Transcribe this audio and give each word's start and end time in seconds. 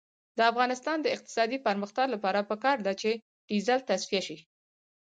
د 0.37 0.39
افغانستان 0.51 0.97
د 1.01 1.07
اقتصادي 1.15 1.57
پرمختګ 1.67 2.07
لپاره 2.15 2.47
پکار 2.51 2.77
ده 2.85 2.93
چې 3.01 3.11
ډیزل 3.49 3.79
تصفیه 3.89 4.21
شي. 4.27 4.37